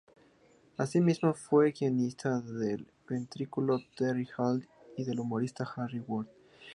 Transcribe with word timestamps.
Así 0.77 0.99
mismo, 0.99 1.35
fue 1.35 1.73
guionista 1.73 2.39
del 2.39 2.87
ventrílocuo 3.07 3.79
Terry 3.95 4.27
Hall 4.35 4.67
y 4.97 5.03
del 5.05 5.19
humorista 5.19 5.71
Harry 5.75 5.99
Worth. 5.99 6.27